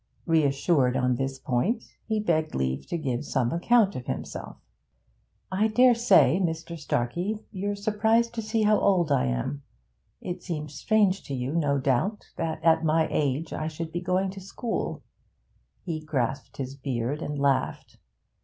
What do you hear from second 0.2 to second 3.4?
Reassured on this point, he begged leave to give